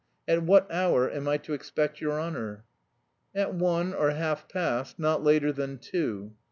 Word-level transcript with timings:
At 0.27 0.41
what 0.41 0.65
hour 0.71 1.07
am 1.11 1.27
I 1.27 1.37
to 1.37 1.53
expect 1.53 2.01
your 2.01 2.19
honour?" 2.19 2.65
"At 3.35 3.53
one 3.53 3.93
or 3.93 4.09
half 4.09 4.49
past, 4.49 4.97
not 4.97 5.23
later 5.23 5.51
than 5.51 5.77
two." 5.77 6.33